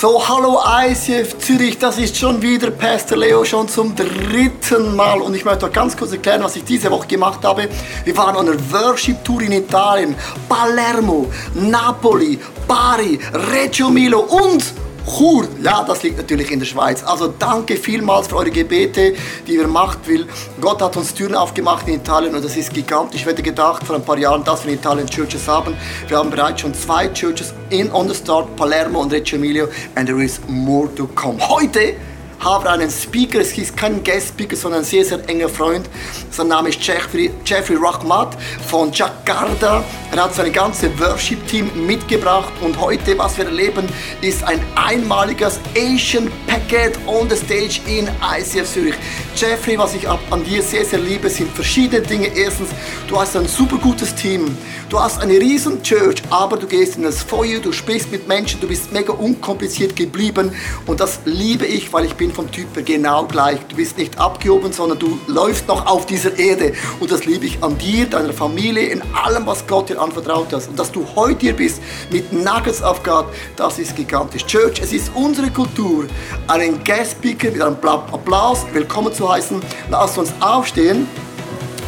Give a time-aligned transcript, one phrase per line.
[0.00, 5.20] So, hallo ICF Zürich, das ist schon wieder Pastor Leo, schon zum dritten Mal.
[5.20, 7.68] Und ich möchte euch ganz kurz erklären, was ich diese Woche gemacht habe.
[8.06, 10.14] Wir waren auf einer Worship-Tour in Italien,
[10.48, 13.20] Palermo, Napoli, Bari,
[13.52, 14.72] Reggio Milo und
[15.06, 17.02] Chur, ja, das liegt natürlich in der Schweiz.
[17.02, 19.14] Also danke vielmals für eure Gebete,
[19.46, 20.26] die ihr macht, weil
[20.60, 23.22] Gott hat uns Türen aufgemacht in Italien und das ist gigantisch.
[23.22, 25.76] Ich hätte gedacht vor ein paar Jahren, dass wir in Italien Churches haben.
[26.08, 30.06] Wir haben bereits schon zwei Churches in On the Start, Palermo und Reggio Emilia and
[30.06, 31.38] there is more to come.
[31.48, 31.94] Heute
[32.40, 35.88] haben einen Speaker, es ist kein Guest-Speaker, sondern ein sehr, sehr enger Freund.
[36.30, 39.84] Sein Name ist Jeffrey, Jeffrey Rahmat von Jakarta.
[40.10, 43.86] Er hat sein ganzes Worship-Team mitgebracht und heute, was wir erleben,
[44.22, 48.94] ist ein einmaliges Asian Packet on the Stage in ICF Zürich.
[49.36, 52.28] Jeffrey, was ich an dir sehr, sehr liebe, sind verschiedene Dinge.
[52.34, 52.70] Erstens,
[53.06, 54.56] du hast ein super gutes Team.
[54.88, 58.60] Du hast eine riesen Church, aber du gehst in das Feuer, du sprichst mit Menschen,
[58.60, 60.52] du bist mega unkompliziert geblieben
[60.86, 63.58] und das liebe ich, weil ich bin vom Typ her genau gleich.
[63.68, 67.62] Du bist nicht abgehoben, sondern du läufst noch auf dieser Erde und das liebe ich
[67.62, 70.68] an dir, deiner Familie, in allem, was Gott dir anvertraut hat.
[70.68, 74.44] Und dass du heute hier bist mit Nuggets of God, das ist gigantisch.
[74.46, 76.06] Church, es ist unsere Kultur,
[76.48, 79.60] einen Guest Speaker mit einem Applaus willkommen zu heißen.
[79.90, 81.08] Lass uns aufstehen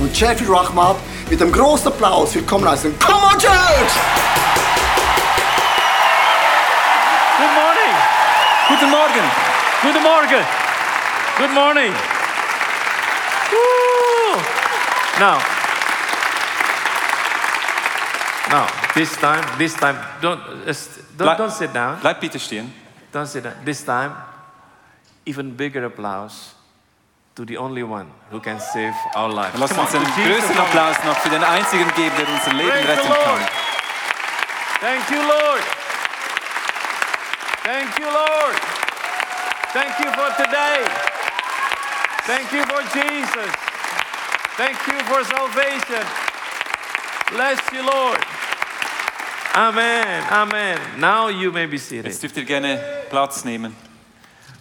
[0.01, 0.97] und Jeffrey Rahmat
[1.31, 2.99] mit einem großen Applaus willkommen heißen.
[2.99, 3.93] Come on, Church!
[7.39, 7.95] Good morning.
[8.69, 9.52] Guten Morgen.
[9.83, 10.45] Guten Morgen.
[11.39, 11.93] Good morning.
[13.51, 14.39] Woo.
[15.19, 15.43] Now,
[18.49, 20.75] now, this time, this time, don't, uh,
[21.17, 21.99] don't, don't sit down.
[22.01, 22.71] Bleib bitte stehen.
[23.11, 23.55] Don't sit down.
[23.65, 24.13] This time,
[25.27, 26.55] even bigger applause
[27.35, 29.59] to the only one who can save our lives.
[29.59, 30.59] Lass uns einen größeren.
[30.59, 33.49] Applaus noch für den einzigen geben, der unser Leben Praise retten kann.
[34.81, 35.63] Thank you, Lord.
[37.65, 38.72] Thank you, Lord.
[39.73, 40.85] Thank you for today.
[42.27, 43.51] Thank you for Jesus.
[44.57, 46.07] Thank you for salvation.
[47.31, 48.19] Bless you, Lord.
[49.55, 50.25] Amen.
[50.31, 50.79] Amen.
[50.99, 52.05] Now you may be seated.
[52.05, 52.79] Jetzt dürft ihr gerne
[53.09, 53.75] Platz nehmen.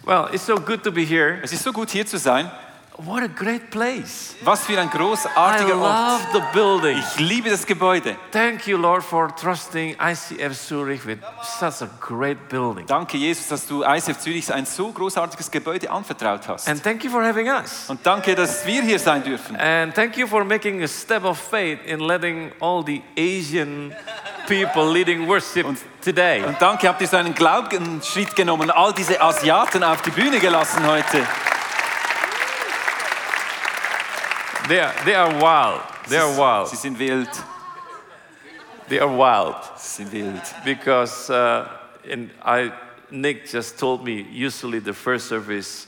[0.06, 1.40] Well, it's so good to be here.
[1.42, 2.50] Es ist so gut hier zu sein.
[2.98, 4.34] What a great place.
[4.44, 6.20] Was für ein I großartiger love Ort.
[6.34, 6.98] the building.
[6.98, 8.16] Ich liebe das Gebäude.
[8.30, 12.86] Thank you, Lord, for trusting ICF Zurich with such a great building.
[12.86, 16.68] Danke, Jesus, dass du ICF Zürich ein so großartiges Gebäude anvertraut hast.
[16.68, 17.88] And thank you for having us.
[17.88, 19.56] Und danke, dass wir hier sein dürfen.
[19.56, 23.94] And thank you for making a step of faith in letting all the Asian
[24.46, 25.66] people leading worship
[26.04, 26.44] today.
[26.44, 30.86] Und danke, habt ihr so einen Glaubensschritt genommen, all diese Asiaten auf die Bühne gelassen
[30.86, 31.26] heute.
[34.68, 35.82] They are, they are wild.
[36.08, 36.68] They are Sie wild.
[36.68, 37.28] sind wild.
[38.88, 40.64] They are wild Sie sind wild.
[40.64, 41.68] because uh,
[42.04, 42.72] in, I,
[43.10, 45.86] Nick just told me usually the first service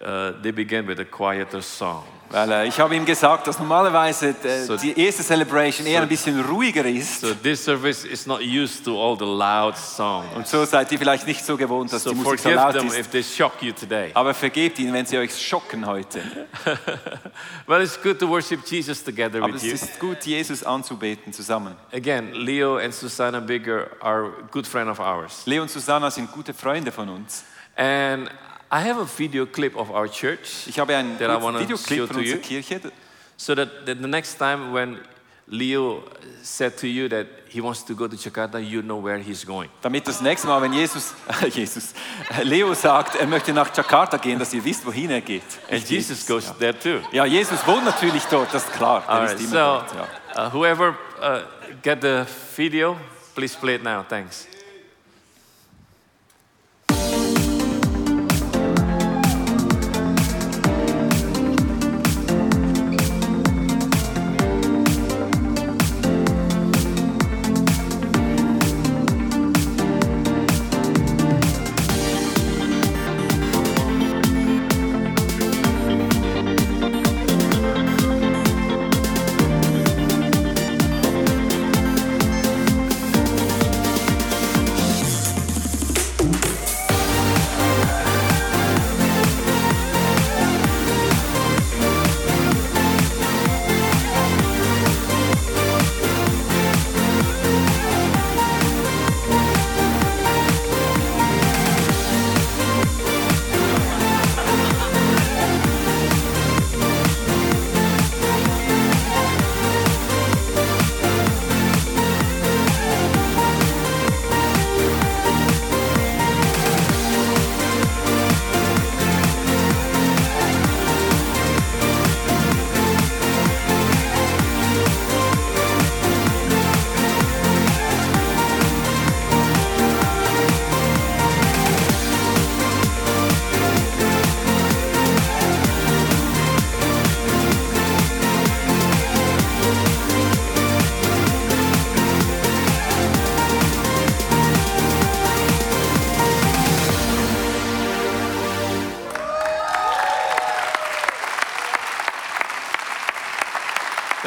[0.00, 2.04] uh, they begin with a quieter song.
[2.30, 6.08] Weil äh, ich habe ihm gesagt, dass normalerweise äh, So- die erste Celebration eher ein
[6.08, 7.20] bisschen ruhiger ist.
[7.20, 10.26] So this service is not used to all the loud songs.
[10.34, 12.88] Und so seid ihr vielleicht nicht so gewohnt, dass So die Musik so laut them
[12.88, 12.98] ist.
[12.98, 14.10] if they shock you today.
[14.14, 16.20] Aber vergebt ihnen, wenn sie euch schocken heute.
[17.66, 19.74] Well, it's good to worship Jesus together Aber with es you.
[19.74, 21.74] ist gut, Jesus anzubeten zusammen.
[21.92, 25.42] Again, Leo and Susanna Bigger are good friend of ours.
[25.46, 27.44] Leo und Susanna sind gute Freunde von uns.
[27.76, 28.30] And
[28.70, 31.76] I have a video clip of our church Ich habe einen that I want to
[31.76, 32.92] show Videoclip to von unserer you Kirche.
[33.36, 34.98] so that, that the next time when
[35.48, 36.02] Leo
[36.42, 39.70] said to you that he wants to go to Jakarta, you know where he's going.
[39.80, 41.14] Damit das nächste Mal, wenn Jesus,
[41.54, 41.94] Jesus,
[42.42, 45.44] Leo sagt, er möchte nach Jakarta gehen, dass ihr wisst, wohin er geht.
[45.70, 46.54] And Jesus goes ja.
[46.54, 47.00] there too.
[47.12, 49.02] Ja, Jesus wohnt natürlich dort, das ist klar.
[49.02, 50.46] Der All ist so dort, ja.
[50.48, 51.42] uh, whoever uh,
[51.80, 52.24] get the
[52.56, 52.96] video,
[53.36, 54.02] please play it now.
[54.02, 54.48] Thanks.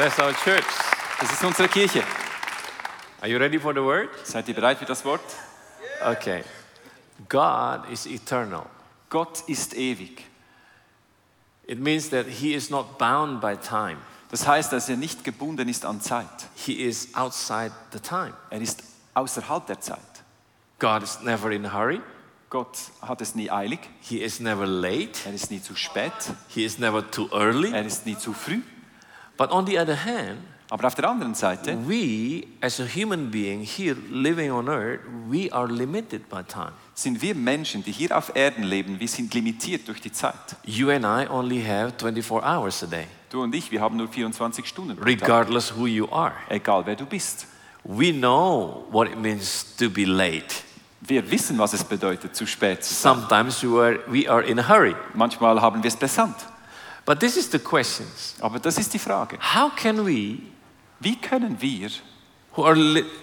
[0.00, 0.64] That's our church.
[1.20, 2.02] Das ist unsere Kirche.
[3.20, 4.08] Are you ready for the word?
[4.24, 5.20] Seid ihr bereit für das Wort?
[6.02, 6.42] Okay.
[7.28, 8.64] God is eternal.
[9.10, 10.24] Gott ist ewig.
[11.66, 13.98] It means that he is not bound by time.
[14.30, 16.48] Das heißt, dass er nicht gebunden ist an Zeit.
[16.54, 18.32] He is outside the time.
[18.48, 18.82] Er ist
[19.12, 19.98] außerhalb der Zeit.
[20.78, 22.00] God is never in a hurry.
[22.48, 23.80] Gott hat es nie eilig.
[24.00, 25.20] He is never late.
[25.26, 26.14] Er ist nie zu spät.
[26.48, 27.70] He is never too early.
[27.70, 28.62] Er ist nie zu früh.
[29.40, 30.36] But on the other hand,
[30.68, 35.00] Aber auf der anderen Seite, we as a human being here living on earth,
[35.30, 36.72] we are limited by time.
[36.92, 40.34] sind wir Menschen, die hier auf Erden leben, wir sind limitiert durch die Zeit.
[40.64, 44.08] You and I only have 24 hours a day, Du und ich, wir haben nur
[44.08, 44.98] 24 Stunden.
[45.02, 46.34] regardless who you are.
[46.50, 47.46] Egal wer du bist.
[47.84, 50.54] We know what it means to be late.
[51.00, 53.14] Wir wissen, was es bedeutet, zu spät zu sein.
[53.16, 54.94] Sometimes we are, we are in a hurry.
[55.14, 56.36] Manchmal haben wir es besandt.
[57.06, 58.34] But this is the questions.
[58.40, 59.38] Aber das ist die Frage.
[59.54, 60.38] How can we,
[61.00, 61.88] Wie können wir,
[62.56, 62.76] who are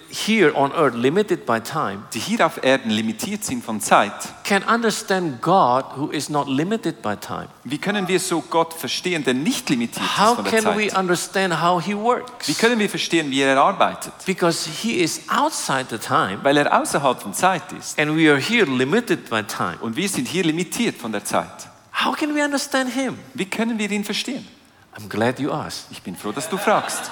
[0.10, 4.14] here on earth limited by time, die hier auf Erden limitiert sind von Zeit,
[4.46, 7.50] can understand God who is not limited by time?
[7.66, 10.88] wie können wir so Gott verstehen, der nicht limitiert ist How von der can we
[10.88, 10.98] Zeit?
[10.98, 12.58] understand how He Wie works?
[12.58, 14.14] können wir verstehen, wie er arbeitet?
[14.26, 18.00] Because He is outside the time Weil er außerhalb von Zeit ist.
[18.00, 19.78] and we are here limited by time.
[19.82, 21.67] Und wir sind hier limitiert von der Zeit.
[22.04, 23.18] How can we understand Him?
[23.34, 24.46] Wie können wir ihn verstehen?
[24.96, 25.88] I'm glad you asked.
[25.92, 27.12] Ich bin froh, dass du fragst.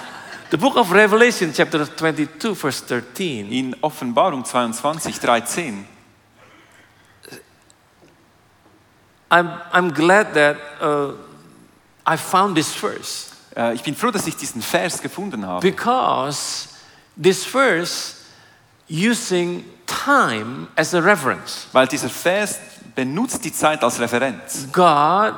[0.52, 5.88] The book of Revelation, chapter 22, verse 13, In Offenbarung 22, 13
[9.30, 11.14] I'm, I'm glad that uh,
[12.06, 16.70] I found this verse Äh, Ich bin froh, dass ich diesen Vers gefunden habe, because
[17.22, 18.16] this verse
[18.90, 21.68] using time as a reference.
[21.72, 22.60] weil dieser Vers
[22.96, 24.68] benutzt die Zeit als Referenz.
[24.72, 25.34] God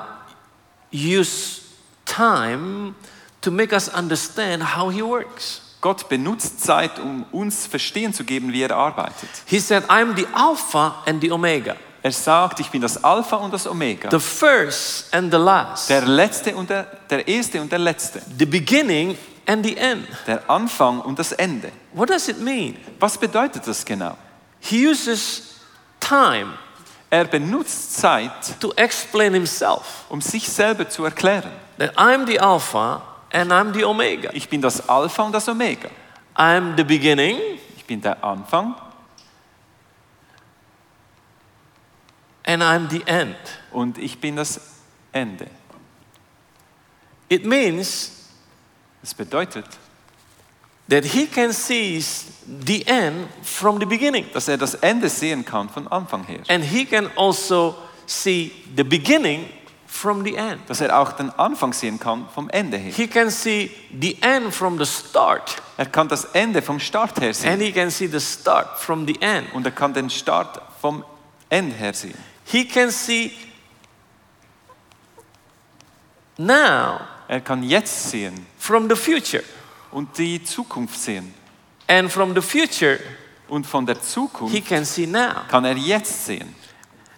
[0.91, 1.61] used
[2.05, 2.93] time
[3.41, 5.61] to make us understand how He works.
[5.81, 9.29] Gott benutzt Zeit, um uns verstehen zu geben, wie er arbeitet.
[9.45, 13.53] He said, I'm the Alpha and the Omega, Er sagt, ich bin das Alpha und
[13.53, 17.79] das Omega, the first and the last, der Letzte und der, der Erste und der
[17.79, 19.17] Letzte, the beginning
[19.47, 20.07] and the end.
[20.27, 21.71] der Anfang und das Ende.
[21.93, 22.77] What does it mean?
[22.99, 24.17] Was bedeutet das genau?
[24.59, 25.55] He uses
[25.99, 26.53] time
[27.09, 31.51] Er benutzt Zeit, to explain Himself um sich selber zu erklären.
[31.77, 33.01] that I'm the Alpha
[33.31, 34.29] and I'm the Omega.
[34.33, 35.89] Ich bin das Alpha und das Omega.
[36.35, 37.37] I'm the beginning
[37.77, 38.75] Ich bin der Anfang
[42.45, 43.35] and I'm the end.
[43.71, 44.59] und ich bin das
[45.13, 45.47] Ende.
[47.29, 48.11] It means
[49.07, 49.65] Das bedeutet,
[50.89, 52.03] that He can see
[52.65, 54.25] the end from the beginning.
[54.33, 56.41] dass er das Ende sehen kann von Anfang her.
[56.49, 59.45] And he can also see the beginning
[59.85, 60.59] from the end.
[60.67, 62.91] Dass er auch den Anfang sehen kann vom Ende her.
[62.91, 67.33] He can see the end from the start, Er kann das Ende vom Start her
[67.33, 69.53] sehen and he can see the start from the end.
[69.53, 71.05] und er kann den Start vom
[71.49, 72.17] Ende her sehen.
[72.43, 73.31] He can see
[76.37, 79.43] now Er kann jetzt sehen from the future,
[79.91, 81.33] und die Zukunft sehen.
[81.87, 82.99] and from the future,
[83.49, 85.45] Und von der he Zukunft can see now.
[85.49, 86.53] kann er jetzt sehen.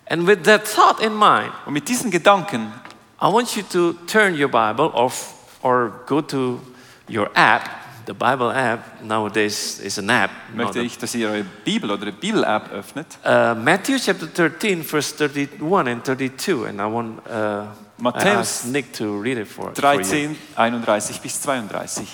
[0.09, 2.71] And with that thought in mind, Und mit diesen Gedanken
[3.21, 6.59] I want you to turn your Bible off or go to
[7.09, 7.69] your app.
[8.05, 10.31] The Bible app nowadays is an app.
[10.55, 13.05] möchte ich, dass ihr eure Bibel oder Bibel-App öffnet.
[13.23, 17.65] Uh, Matthew chapter 13, verse 31 and 32, and I want uh,
[17.99, 19.99] Matthäus ask Nick to read it for, for you.
[19.99, 22.07] 13, 31 bis 32.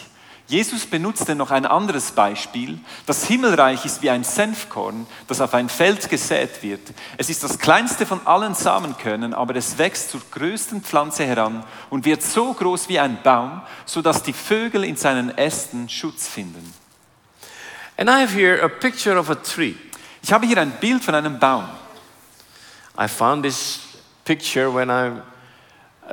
[0.47, 2.79] Jesus benutzte noch ein anderes Beispiel.
[3.07, 6.81] Das Himmelreich ist wie ein Senfkorn, das auf ein Feld gesät wird.
[7.17, 12.05] Es ist das kleinste von allen Samenkörnern, aber es wächst zur größten Pflanze heran und
[12.05, 16.73] wird so groß wie ein Baum, sodass die Vögel in seinen Ästen Schutz finden.
[17.97, 19.73] And I have here a picture of a tree.
[20.21, 21.65] Ich habe hier ein Bild von einem Baum.
[22.99, 23.79] I found this
[24.25, 25.21] picture when I'm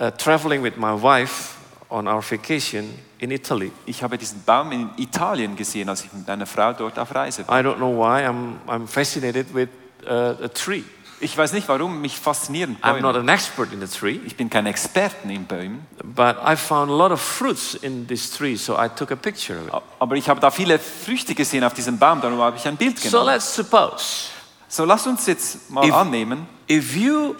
[0.00, 1.56] uh, traveling with my wife
[1.90, 3.70] on our vacation in Italy.
[3.86, 7.46] Ich habe diesen Baum in Italien gesehen, als ich mit einer Frau dort auf Reise
[7.46, 7.60] war.
[7.60, 9.68] I don't know why I'm, I'm fascinated with
[10.06, 10.84] uh, a tree.
[11.20, 13.20] Ich weiß nicht, warum mich faszinieren I'm not Bäume.
[13.20, 16.94] an expert in the tree, Ich bin kein Experten in Bäumen, but I found a
[16.94, 19.72] lot of fruits in this tree, so I took a picture of it.
[20.00, 22.98] aber ich habe da viele Früchte gesehen auf diesem Baum, darum habe ich ein Bild
[22.98, 23.34] So genommen.
[23.34, 24.30] let's suppose
[24.66, 27.36] So lass uns jetzt mal If- annehmen, if you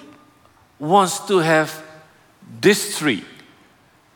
[0.78, 1.70] want to have
[2.60, 3.22] this tree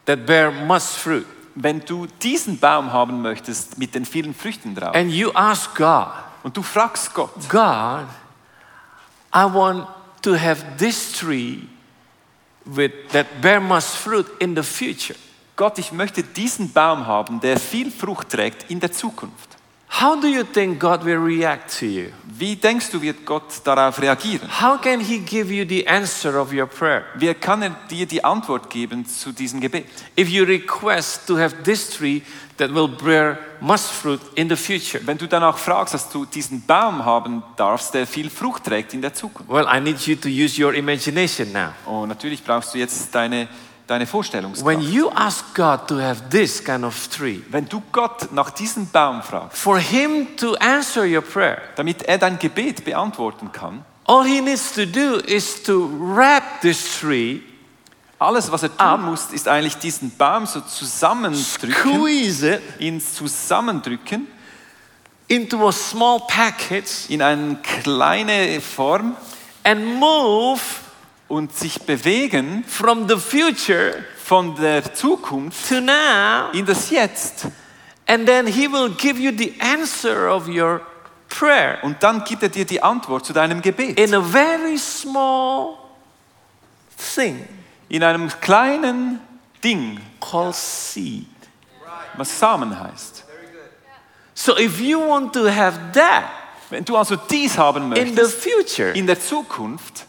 [0.04, 1.26] that bear much fruit
[1.56, 6.08] wenn du diesen Baum haben möchtest mit den vielen Früchten drauf and you ask God,
[6.42, 8.06] und du fragst Gott, God,
[9.34, 9.86] I want
[10.22, 11.62] to have this tree
[12.64, 15.18] with that bear much fruit in the future.
[15.56, 19.55] Gott, ich möchte diesen Baum haben, der viel Frucht trägt in der Zukunft.
[19.88, 22.06] How do you think God will react to you?
[22.38, 24.46] Wie denkst du, wird Gott darauf reagieren?
[24.60, 27.04] How can He give you the answer of your prayer?
[27.14, 29.86] Wie kann er dir die Antwort geben zu diesem Gebet?
[30.18, 32.20] If you request to have this tree
[32.58, 36.66] that will bear much fruit in the future, Wenn du danach fragst, dass du diesen
[36.66, 39.50] Baum haben darfst, der viel Frucht trägt in der Zukunft.
[39.50, 41.70] well, I need you to use your imagination now.
[41.90, 43.48] Und natürlich brauchst du jetzt deine,
[43.86, 44.66] deine Vorstellungskraft.
[44.66, 48.88] When you ask God to have this kind of tree, Wenn du Gott nach diesem
[48.88, 54.24] Baum fragst, for Him to answer your prayer, damit er dein Gebet beantworten kann, all
[54.24, 57.42] He needs to do is to wrap this tree,
[58.18, 64.26] alles, was er tun muss, ist eigentlich diesen Baum so zusammendrücken, it ihn zusammendrücken
[65.28, 69.16] into a small package, in eine kleine Form
[69.64, 70.60] and move
[71.28, 77.46] und sich bewegen from the future von der Zukunft to now, in das Jetzt.
[78.06, 80.80] and then He will give you the answer of your
[81.28, 83.98] prayer Und dann gibt er dir die Antwort zu deinem Gebet.
[83.98, 85.76] in a very small
[87.14, 87.46] thing
[87.88, 89.20] In einem kleinen
[89.62, 91.26] Ding, called seed.
[92.16, 93.24] was Samen heißt.
[94.34, 96.24] So if you want to have that
[96.70, 100.04] Wenn du also dies haben in the möchtest, future, in der Zukunft,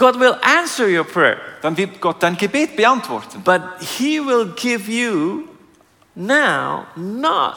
[0.00, 3.42] God will answer your prayer, dann wird Gott dein Gebet beantworten.
[3.44, 5.48] but He will give you
[6.16, 7.54] now not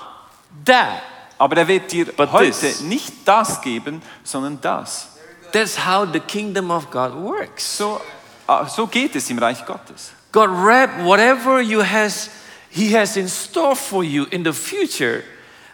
[0.65, 1.01] that.
[1.39, 2.81] Aber er wird dir But heute this.
[2.81, 5.07] nicht das geben, sondern das.
[5.53, 7.77] That's how the kingdom of God works.
[7.77, 8.01] So,
[8.47, 10.11] ah, so geht es im Reich Gottes.
[10.31, 12.29] God wrap whatever you has
[12.69, 15.23] He has in store for you in the future,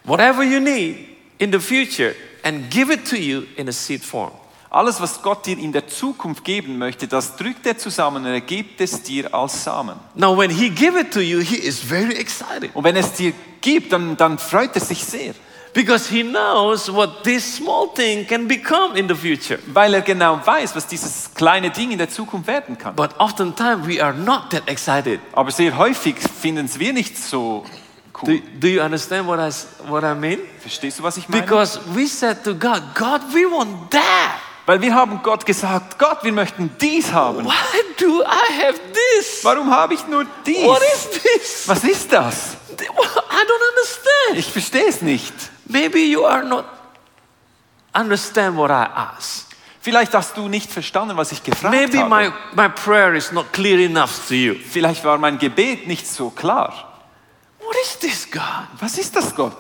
[0.04, 1.08] whatever you need
[1.40, 4.34] in the future, and give it to you in a seed form.
[4.72, 8.42] Alles, was Gott dir in der Zukunft geben möchte, das drückt er zusammen und er
[8.42, 9.96] gibt es dir als Samen.
[10.14, 13.34] Now, when He give it to you, He is very excited Und wenn es dir
[13.62, 15.34] gibt, dann, dann freut er sich sehr,
[15.74, 19.58] because He knows what this small thing can become in the future.
[19.74, 22.96] weil er genau weiß, was dieses kleine Ding in der Zukunft werden kann.
[22.96, 25.20] But oftentimes we are not that excited.
[25.34, 27.66] Aber sehr häufig finden es wir nicht so
[28.22, 28.42] Do, cool.
[28.60, 29.52] do you understand what I,
[29.90, 30.38] what I mean?
[30.62, 31.42] Verstehst du, was ich meine?
[31.42, 34.02] Because we said to God, God, we want that.
[34.70, 37.44] Weil wir haben Gott gesagt, Gott, wir möchten dies haben.
[37.44, 39.44] Why do I have this?
[39.44, 40.64] Warum habe ich nur dies?
[40.64, 41.68] What is this?
[41.68, 42.56] Was ist das?
[42.80, 44.38] I don't understand.
[44.38, 45.34] Ich verstehe es nicht.
[45.66, 46.66] Maybe you are not
[47.96, 49.48] understand what I ask.
[49.82, 52.30] Vielleicht hast du nicht verstanden, was ich gefragt Maybe habe.
[52.30, 54.54] my, my prayer is not clear enough to you.
[54.54, 56.94] Vielleicht war mein Gebet nicht so klar.
[57.60, 58.68] What is this, God?
[58.80, 59.58] Was ist das, Gott?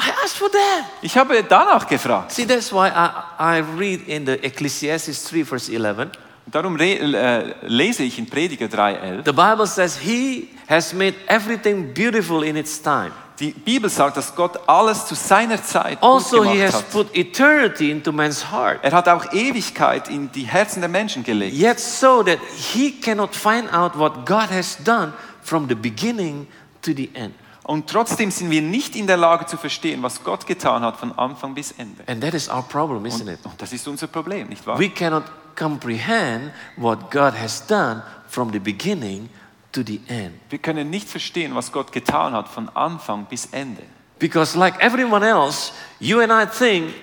[0.00, 0.86] I asked for that.
[1.02, 2.32] Ich habe danach gefragt.
[2.32, 6.10] See, that's why I, I read in the Ecclesiastes 3, verse 11.
[6.46, 9.24] Darum äh, lese ich in Prediger 3,11.
[9.24, 13.12] The Bible says He has made everything beautiful in its time.
[13.38, 16.90] Die Bibel sagt, dass Gott alles zu seiner Zeit gut Also, He gemacht has hat.
[16.90, 18.80] put eternity into man's heart.
[18.82, 21.54] Er hat auch Ewigkeit in die Herzen der Menschen gelegt.
[21.56, 22.38] Yet, so that
[22.74, 26.46] he cannot find out what God has done from the beginning
[26.82, 27.34] to the end.
[27.64, 31.16] Und trotzdem sind wir nicht in der Lage zu verstehen, was Gott getan hat von
[31.18, 32.02] Anfang bis Ende.
[32.06, 33.38] And that is our problem, isn't it?
[33.44, 34.78] Und das ist unser Problem, nicht wahr?
[34.78, 35.24] We cannot
[35.56, 39.28] comprehend what God has done from the beginning
[39.72, 40.40] to the end.
[40.48, 43.82] Wir können nicht verstehen, was Gott getan hat von Anfang bis Ende.
[44.18, 46.94] Because, like everyone else, you and I think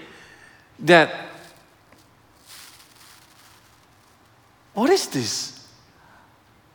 [0.86, 1.10] that,
[4.74, 5.57] what is this?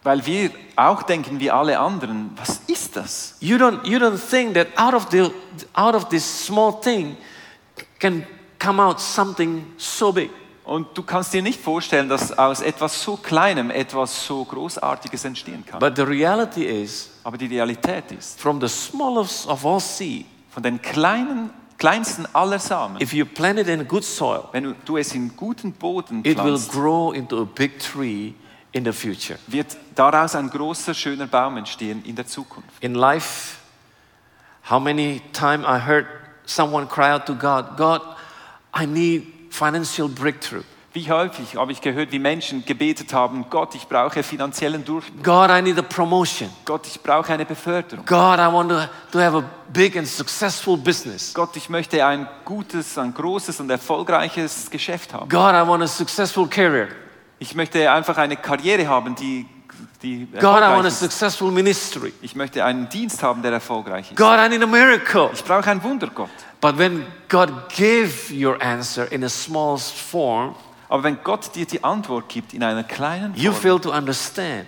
[0.05, 3.37] Weil wir auch denken wie alle anderen, was ist das?
[3.41, 5.31] You don't, you don't think that out of, the,
[5.75, 7.17] out of this small thing
[8.01, 8.25] can
[8.59, 10.31] come out something so big.
[10.65, 15.65] Und du kannst dir nicht vorstellen, dass aus etwas so Kleinem etwas so Großartiges entstehen
[15.67, 15.81] kann.
[15.81, 20.63] But the reality is, Aber die Realität ist, from the smallest of all seed, von
[20.63, 25.13] den kleinen, kleinsten aller Samen, if you plant it in good soil, wenn du- es
[25.15, 28.35] in guten Boden it will pflanzt, grow into a big tree
[28.73, 29.39] in the future.
[29.47, 32.71] wird daraus ein großer, schöner Baum entstehen in der Zukunft.
[32.81, 33.59] In life,
[34.69, 36.07] how many times I heard
[36.47, 38.03] someone cry out to God, God,
[38.75, 40.65] I need financial breakthrough.
[40.95, 45.23] Wie häufig habe ich gehört, wie Menschen gebetet haben, Gott, ich brauche finanziellen Durchbruch.
[45.23, 46.51] God, I need a promotion.
[46.67, 48.05] Gott, ich brauche eine Beförderung.
[48.05, 48.71] God, I want
[49.13, 51.33] to, have a big and successful business.
[51.33, 55.31] Gott, ich möchte ein gutes, ein großes und erfolgreiches Geschäft haben.
[55.31, 56.89] God, I want a successful career.
[57.43, 59.47] Ich möchte einfach eine Karriere haben, die,
[60.01, 61.01] die God, I want erfolgreich a ist.
[61.01, 62.13] successful ministry.
[62.23, 64.17] Ich möchte einen Dienst haben, der erfolgreich ist.
[64.17, 65.29] God, I need a miracle.
[65.33, 66.31] Ich brauche ein Wunder, Gott.
[66.61, 70.55] But when God gave your answer in a small form,
[70.89, 74.67] Aber wenn Gott dir die Antwort gibt in einer kleinen you Form, fail to understand.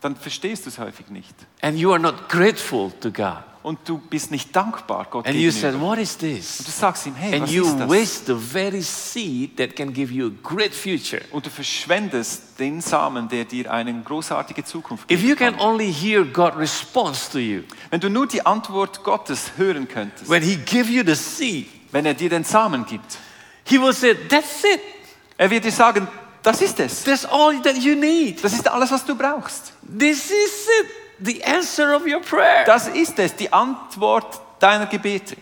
[0.00, 1.32] dann verstehst du es häufig nicht.
[1.62, 3.44] And you are not grateful to God.
[3.66, 5.60] Und du bist nicht dankbar Gott And you gegenüber.
[5.72, 6.58] said, What is Und du this?
[6.78, 7.88] sagst ihm, hey, And was you ist das?
[7.90, 11.20] waste the very seed that can give you a great future.
[11.32, 15.66] Und du verschwendest den Samen, der dir eine großartige Zukunft If you can kann.
[15.66, 20.44] only hear God response to you, Wenn du nur die Antwort Gottes hören könntest, when
[20.44, 23.18] He give you the seed, wenn er dir den Samen gibt,
[23.64, 24.80] He will say, That's it.
[25.38, 26.06] er wird dir sagen,
[26.44, 27.02] das ist es.
[27.02, 28.44] That's all that you need.
[28.44, 29.72] Das ist alles, was du brauchst.
[29.98, 30.86] This is it.
[31.24, 32.64] The answer of your prayer.
[32.64, 35.36] Das ist es, die Antwort deiner Gebete.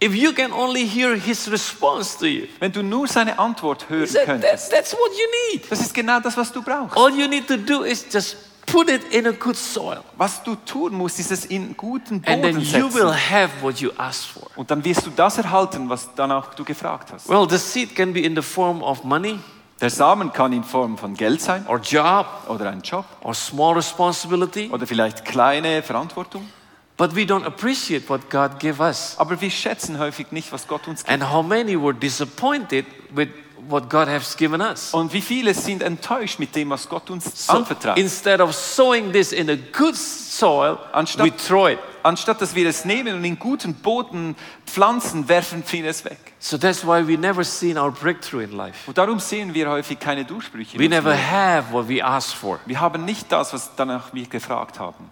[0.00, 4.06] If you can only hear His response to you, Wenn du nur seine Antwort hören
[4.06, 5.70] said, that, könntest, that's what you need.
[5.70, 6.96] das ist genau das, was du brauchst.
[6.96, 8.36] All you need to do is just
[8.66, 10.04] put it in a good soil.
[10.16, 13.50] Was du tun musst, ist es in guten Boden And then Boden you will have
[13.60, 14.48] what you asked for.
[14.54, 17.28] Und dann wirst du das erhalten, was danach du gefragt hast.
[17.28, 19.40] Well, the seed can be in the form of money
[19.80, 23.74] Der Samen kann in Form von Geld sein or job oder ein Job or small
[23.74, 26.48] responsibility, oder vielleicht kleine Verantwortung.
[26.96, 29.14] but we don't appreciate what God gave us.
[29.18, 31.12] Aber wir schätzen häufig nicht, was Gott uns gibt.
[31.12, 33.28] And how many were disappointed with
[33.68, 34.92] what God has given us?
[34.94, 37.98] Und wie viele sind enttäuscht mit dem, was Gott uns So anvertraut.
[37.98, 41.78] instead of sowing this in a good soil, Anstatt- we throw it.
[42.02, 46.18] Anstatt dass wir es nehmen und in guten Boden pflanzen, werfen wir es weg.
[46.38, 48.78] So that's why we never seen our breakthrough in life.
[48.86, 50.78] Und darum sehen wir häufig keine Durchbrüche.
[50.78, 51.30] We never Leben.
[51.30, 52.60] have what we asked for.
[52.66, 55.10] Wir haben nicht das, was danach wir gefragt haben.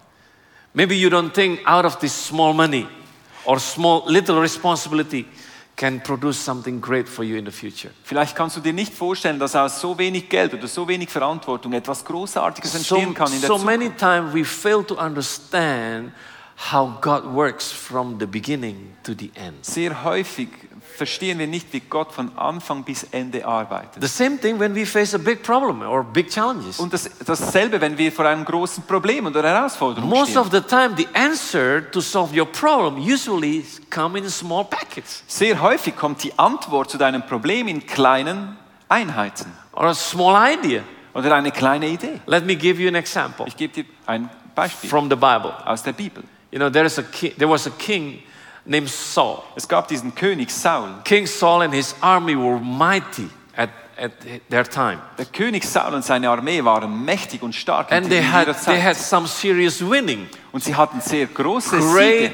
[0.73, 2.87] Maybe you don't think out of this small money
[3.45, 5.25] or small little responsibility
[5.77, 7.93] can produce something great for you in the future.
[8.03, 11.71] Vielleicht kannst du dir nicht vorstellen, dass aus so wenig Geld oder so wenig Verantwortung
[11.71, 13.79] etwas Großartiges So, entstehen kann in der so Zukunft.
[13.79, 16.11] many times we fail to understand
[16.71, 19.63] how God works from the beginning to the end.
[19.63, 20.49] Sehr häufig
[20.97, 24.01] verstehen wir nicht, wie Gott von Anfang bis Ende arbeitet.
[24.01, 26.79] The same thing when we face a big problem or big challenges.
[26.79, 30.41] Und das, dasselbe, wenn wir vor einem großen Problem oder Herausforderung Most stehen.
[30.41, 35.61] of the time, the answer to solve your problem usually come in small packets Sehr
[35.61, 38.57] häufig kommt die Antwort zu deinem Problem in kleinen
[38.89, 40.81] Einheiten or a small idea.
[41.13, 42.19] oder eine kleine Idee.
[42.25, 45.53] Let me give you an example Ich gebe dir ein Beispiel from the Bible.
[45.65, 46.23] aus der Bibel.
[46.51, 48.23] You know, there, is a ki- there was a king
[48.67, 49.39] named Saul.
[49.55, 50.89] Es gab diesen König Saul.
[51.03, 54.11] King Saul and his army were mighty at, at
[54.49, 54.99] their time.
[55.17, 58.55] Der König Saul und seine Armee waren mächtig und stark in And they ihrer had,
[58.59, 58.75] Zeit.
[58.75, 60.27] they had some serious winning.
[60.51, 62.33] und sie hatten sehr große Great Siege.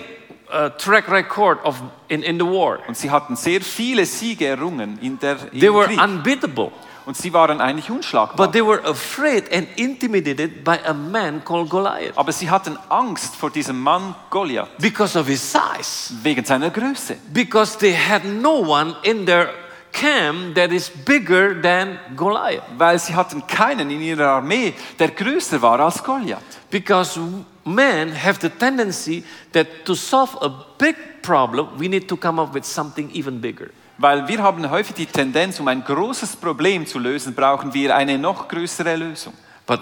[0.52, 2.80] uh, track record of, in, in the war.
[2.88, 6.02] Und sie hatten sehr viele Siege errungen in der They were Krieg.
[6.02, 6.72] unbeatable.
[7.06, 8.38] Und sie waren eigentlich unschlagbar.
[8.38, 13.36] But they were afraid and intimidated by a man called Goliath Aber sie hatten Angst
[13.36, 16.14] vor diesem Mann Goliath because of his size.
[16.24, 17.18] wegen seiner Größe.
[17.34, 19.50] Because they had no one in their
[19.92, 22.64] camp that is bigger than Goliath.
[22.78, 26.42] Weil sie hatten keinen in ihrer Armee, der größer war als Goliath.
[26.72, 27.20] Because
[27.66, 32.54] men have the tendency that to solve a big problem, we need to come up
[32.54, 33.70] with something even bigger.
[33.98, 38.18] Weil wir haben häufig die Tendenz, um ein großes Problem zu lösen, brauchen wir eine
[38.18, 39.34] noch größere Lösung.
[39.66, 39.82] But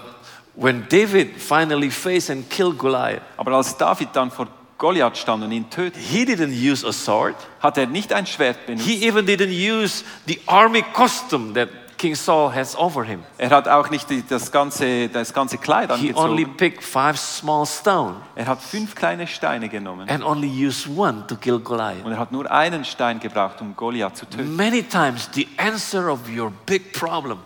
[0.56, 4.48] when David finally faced and killed Goliath, Aber als David dann vor
[4.78, 7.36] Goliath stand und ihn tötete, he didn't use a sword.
[7.62, 8.86] hat er nicht ein Schwert benutzt.
[8.86, 11.70] He even didn't use the army costume that
[12.02, 13.24] King Saul has over him.
[13.38, 16.58] Er hat auch nicht die- das ganze, das ganze Kleid He only angezogen.
[16.58, 20.10] picked five small stones Er hat fünf kleine Steine genommen.
[20.10, 22.04] and only used one to kill Goliath.
[22.04, 24.56] Und er hat nur einen Stein gebraucht, um Goliath zu töten.
[24.56, 27.38] Many times the answer of your big problem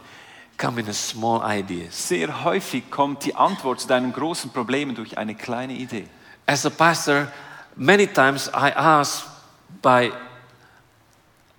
[0.57, 2.07] come in a small ideas.
[2.07, 6.07] Sehr häufig kommt die Antwort zu deinen großen Problemen durch eine kleine Idee.
[6.45, 7.27] As a pastor,
[7.75, 9.25] many times I ask
[9.81, 10.13] by,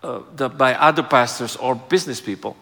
[0.03, 2.55] uh, the, by other pastors or business people,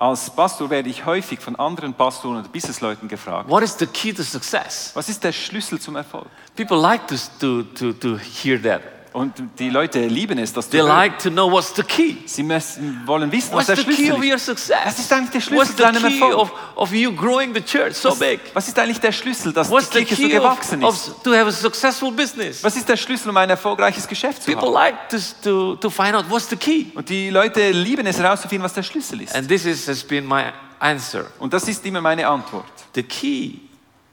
[0.00, 4.12] Als Pastor werde ich häufig von anderen Pastoren oder Businessleuten gefragt, what is the key
[4.12, 4.92] to success?
[4.94, 6.28] was ist der Schlüssel zum Erfolg?
[6.54, 8.80] People like to, to, to, to hear that.
[9.18, 12.16] Und die Leute lieben es, das zu They like to know what's the key.
[12.26, 14.46] Sie müssen, wollen wissen, What's was der the key Schlüssel of your ist.
[14.46, 14.78] success?
[14.84, 16.36] Was ist eigentlich der Schlüssel What's zu deinem Erfolg?
[16.38, 18.40] of, of you growing the church so big?
[18.54, 21.08] Was ist eigentlich der Schlüssel, dass What's die Kirche so key of, gewachsen ist?
[21.08, 22.62] of to have a successful business?
[22.62, 24.74] Was ist der Schlüssel, um ein erfolgreiches Geschäft zu People haben?
[24.74, 26.86] like to, to, to find out what's the key.
[26.94, 29.34] Und die Leute lieben es herauszufinden, was der Schlüssel ist.
[29.34, 30.44] And this is, has been my
[30.78, 31.26] answer.
[31.38, 32.66] Und das ist immer meine Antwort.
[32.94, 33.52] The key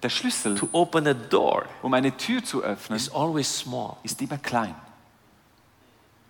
[0.04, 3.96] Der Schlüssel, to open a door um eine Tür zu öffnen, is always small.
[4.04, 4.76] ist immer klein.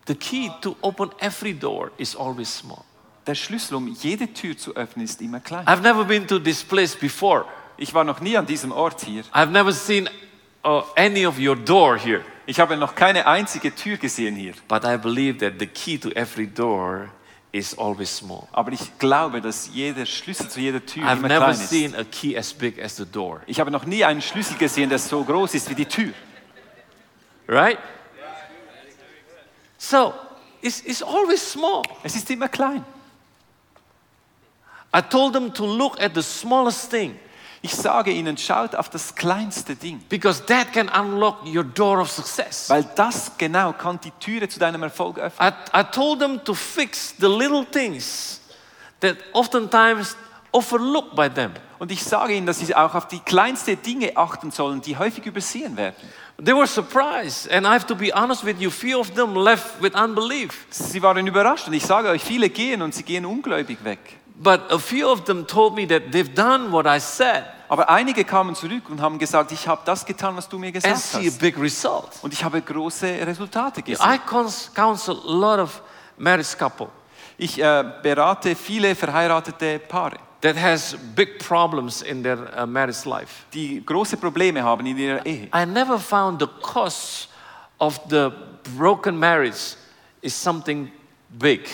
[0.08, 2.86] The key to open every door is always small.
[3.26, 5.66] Der Schlüssel, um jede Tür zu öffnen, ist immer klein.
[5.66, 7.46] I've never been to this place before.
[7.78, 9.24] Ich war noch nie an diesem Ort hier.
[9.34, 10.08] I've never seen
[10.64, 12.22] uh, any of your door here.
[12.46, 14.54] Ich habe noch keine einzige Tür gesehen hier.
[14.68, 17.10] But I believe that the key to every door
[17.52, 18.48] is always small.
[18.52, 21.70] Aber ich glaube, dass jeder Schlüssel zu jeder Tür I've immer never klein ist.
[21.70, 23.42] seen a key as big as the door.
[23.48, 26.14] Ich habe noch nie einen Schlüssel gesehen, der so groß ist wie die Tür.
[27.48, 27.80] Right?
[29.78, 30.14] So
[30.62, 31.84] it's, it's always small.
[32.04, 32.84] Es ist immer klein.
[34.96, 37.20] I told them to look at the smallest thing
[37.66, 42.12] Ich sage ihnen, schaut auf das kleinste Ding, because that can unlock your door of
[42.12, 42.70] success.
[42.70, 45.52] weil das genau kann die Türe zu deinem Erfolg öffnen.
[45.74, 48.40] I, I told them to fix the little things
[49.00, 50.16] that oftentimes
[50.52, 51.54] overlooked by them.
[51.80, 55.26] Und ich sage ihnen, dass sie auch auf die kleinsten Dinge achten sollen, die häufig
[55.26, 55.96] übersehen werden.
[56.44, 59.82] They were surprised, and I have to be honest with you, few of them left
[59.82, 60.66] with unbelief.
[60.70, 64.00] Sie waren überrascht und ich sage euch, viele gehen und sie gehen ungläubig weg.
[64.38, 68.26] But a few of them told me that they've done what I said Aber einige
[68.26, 71.18] kamen zurück und haben gesagt, ich habe das getan, was du mir and gesagt see
[71.20, 71.40] a hast.
[71.40, 72.10] big result.
[72.22, 74.20] Und ich habe große Resultate I gesehen.
[74.28, 75.82] cons- counsel a lot of
[76.18, 76.90] married couple
[77.38, 83.46] Ich äh, berate viele verheiratete Paare, that has big problems in their uh, marriage life.
[83.52, 85.50] die große Probleme haben in ihrer Ehe.
[85.52, 87.28] I never found the cause
[87.80, 88.32] of the
[88.78, 89.76] broken marriage
[90.22, 90.92] is something
[91.30, 91.68] big.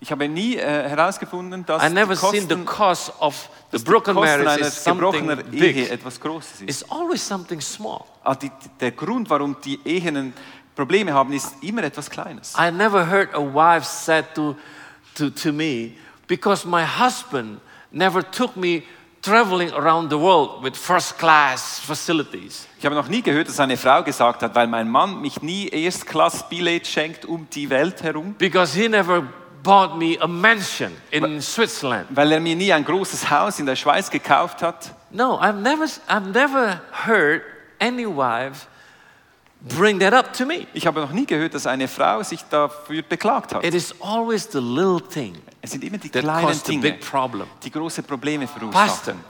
[0.00, 4.14] Ich habe nie äh, herausgefunden, dass I never die seen the cause of the broken
[4.14, 5.90] Kosten marriage is something Ehe big.
[5.90, 6.70] etwas Großes ist.
[6.70, 8.04] It's always something small.
[8.24, 10.32] Ah, die, der Grund, warum die Ehen
[10.74, 12.54] Probleme haben, ist immer etwas Kleines.
[12.58, 14.56] I never heard a wife said to,
[15.14, 15.92] to, to me,
[16.26, 17.60] because my husband
[17.90, 18.82] never took me
[19.22, 22.66] traveling around the world with first class facilities.
[22.78, 25.68] Ich habe noch nie gehört, dass eine Frau gesagt hat, weil mein Mann mich nie
[25.68, 29.22] Erstklassbillett schenkt um die Welt herum, Because he never
[29.64, 32.06] bought me a mansion in Switzerland.
[32.10, 34.92] weil er mir nie ein großes Haus in der Schweiz gekauft hat.
[35.10, 37.42] No, I've never, I've never heard
[37.80, 38.66] any wife
[39.76, 40.66] bring that up to me.
[40.72, 43.64] Ich habe noch nie gehört, dass eine Frau sich dafür beklagt hat.
[43.64, 47.48] It is always the little thing Es sind immer die kleinen Dinge, big problem.
[47.60, 49.24] die große Probleme Pastor, verursachen.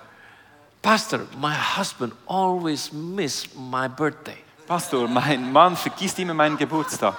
[0.83, 4.37] Pastor, my husband always miss my birthday.
[4.67, 7.17] Pastor, mein Mann vergisst immer meinen Geburtstag.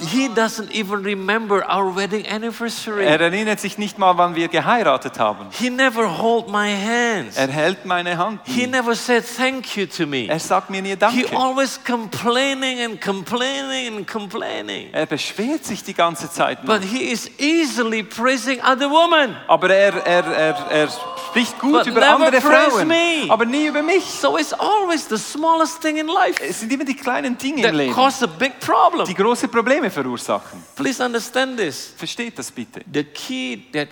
[0.00, 3.04] He doesn't even remember our wedding anniversary.
[3.04, 5.46] Er erinnert sich nicht mal, wann wir geheiratet haben.
[5.50, 7.36] He never hold my hands.
[7.36, 8.40] Er hält meine Hand.
[8.44, 10.26] He never said thank you to me.
[10.28, 11.16] Er sagt mir nie Danke.
[11.16, 14.88] He always complaining and complaining and complaining.
[14.92, 16.64] Er beschwert sich die ganze Zeit.
[16.64, 16.74] nur.
[16.78, 19.36] But he is easily praising other women.
[19.46, 20.88] Aber er, er, er, er
[21.28, 23.26] spricht gut But über never andere Frauen, me.
[23.28, 24.04] aber nie über mich.
[24.04, 27.62] So it's always the smallest thing in life Es sind immer die kleinen Dinge im
[27.62, 29.06] that Leben, cause a big problem.
[29.06, 30.62] die große Probleme verursachen.
[30.76, 31.92] Please understand this.
[31.96, 32.80] Versteht das bitte?
[32.92, 33.88] The key that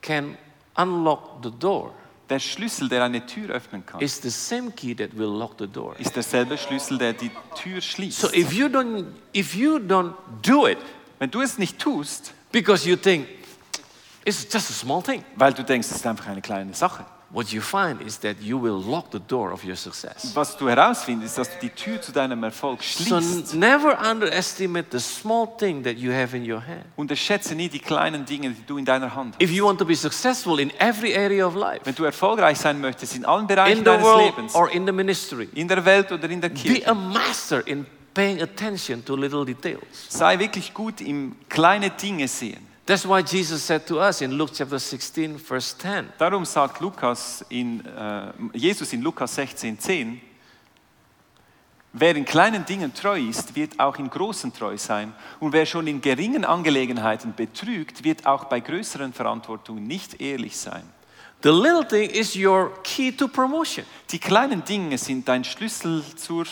[0.00, 0.36] can
[0.76, 1.92] unlock the door
[2.30, 5.66] Der Schlüssel, der eine Tür öffnen kann, is the same key that will lock the
[5.66, 5.94] door.
[5.98, 8.18] ist derselbe Schlüssel, der die Tür schließt.
[8.18, 9.04] So if you don't
[9.34, 10.78] if you don't do it
[11.18, 13.28] Wenn du es nicht tust, because you think
[14.24, 17.52] it's just a small thing, weil du denkst, es ist einfach eine kleine Sache, what
[17.52, 20.34] you find is that you will lock the door of your success.
[20.36, 23.54] was du herausfindest, ist, dass du die Tür zu deinem Erfolg So schließt.
[23.54, 26.84] never underestimate the small thing that you have in your hand.
[26.96, 29.42] Unterschätze nie die kleinen Dinge, die du in deiner Hand hast.
[29.42, 32.80] If you want to be successful in every area of life, Wenn du erfolgreich sein
[32.80, 36.30] möchtest in allen Bereichen in deines Lebens, or in the ministry, in der Welt oder
[36.30, 39.82] in der be Kirche, a master in paying attention to little details.
[40.08, 42.64] sei wirklich gut im kleine Dinge sehen.
[42.86, 47.42] That's why Jesus said to us in Luke chapter 16, verse 10, Darum sagt Lukas
[47.48, 50.18] in, äh, Jesus in Lukas 16,10,
[51.94, 55.14] wer in kleinen Dingen treu ist, wird auch in großen treu sein.
[55.40, 60.82] Und wer schon in geringen Angelegenheiten betrügt, wird auch bei größeren Verantwortungen nicht ehrlich sein.
[61.42, 63.84] the little thing is your key to promotion.
[64.10, 66.46] Die kleinen Dinge sind dein Schlüssel zur,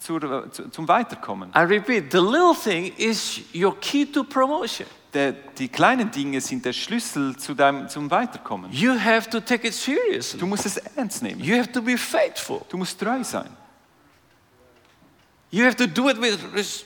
[0.00, 1.50] zur, äh, zu- zum Weiterkommen.
[1.56, 4.86] I repeat, the little thing is your key to promotion.
[5.14, 8.72] Der, die kleinen Dinge sind der Schlüssel zu deinem, zum Weiterkommen.
[8.72, 10.40] You have to take it seriously.
[10.40, 11.42] Du musst es ernst nehmen.
[11.42, 12.62] You have to be faithful.
[12.70, 13.50] Du musst treu sein.
[15.54, 16.38] You have to do it with,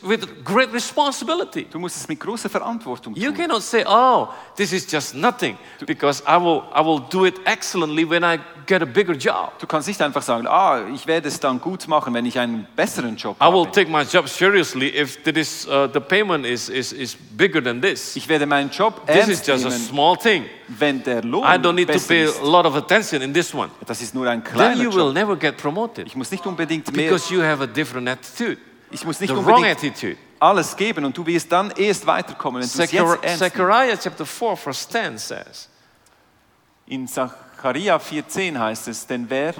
[0.02, 1.66] with great responsibility.
[1.70, 3.36] Du musst es mit großer Verantwortung You tun.
[3.36, 8.04] cannot say, oh, this is just nothing, because I will, I will do it excellently
[8.04, 9.56] when I get a bigger job.
[9.60, 12.66] Du kannst nicht einfach sagen, ah, ich werde es dann gut machen, wenn ich einen
[12.74, 13.70] besseren Job I will habe.
[13.70, 17.80] take my job seriously if that is, uh, the payment is, is, is bigger than
[17.80, 18.16] this.
[18.16, 20.44] Ich werde meinen Job This is ernst just a nehmen, small thing.
[20.68, 22.40] Wenn der Lohn I don't need to pay ist.
[22.40, 23.70] a lot of attention in this one.
[23.86, 25.14] Das ist nur ein Then kleiner you will Job.
[25.14, 28.58] never get promoted Ich muss nicht unbedingt mehr, because you have a different attitude,
[28.90, 30.16] ich muss nicht the wrong attitude.
[30.40, 33.38] alles geben und du wirst dann erst weiterkommen, wenn du es jetzt ernst.
[33.38, 35.68] Zechariah chapter 4, verse 10 says,
[36.86, 39.54] In Zacharia 4,10 heißt es, denn wer,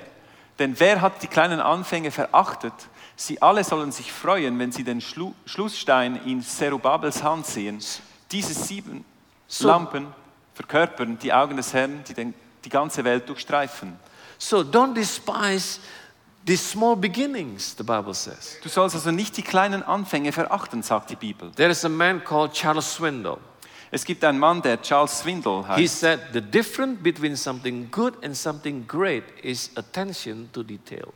[0.59, 2.73] denn wer hat die kleinen Anfänge verachtet?
[3.16, 7.79] Sie alle sollen sich freuen, wenn sie den Schlu Schlussstein in Zerubabels Hand sehen.
[8.31, 9.05] Diese sieben,
[9.49, 10.09] So, Lampen
[10.57, 13.97] verkörpern die Augen des Herrn, die den, die ganze Welt durchstreifen.
[14.38, 15.79] so don't despise
[16.45, 18.57] these small beginnings, the Bible says.
[18.62, 21.51] Du sollst also nicht die kleinen Anfänge verachten, sagt die Bibel.
[21.53, 23.38] There is a man called Charles Swindoll.
[23.90, 26.01] Es gibt einen Mann, der Charles Swindoll He heißt.
[26.01, 31.12] said the difference between something good and something great is attention to detail.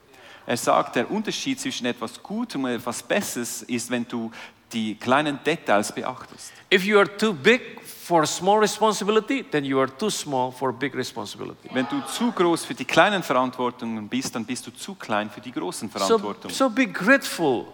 [0.46, 4.30] Er sagt, der Unterschied zwischen etwas Gutem und etwas Besseres ist, wenn du
[4.72, 6.52] die kleinen Details beachtest.
[6.72, 7.79] If you are too big
[8.10, 11.68] for a small responsibility, then you are too small for a big responsibility.
[11.72, 15.40] Wenn du zu groß für die kleinen Verantwortungen bist, dann bist du zu klein für
[15.40, 16.52] die großen So, Verantwortungen.
[16.52, 17.66] so be grateful,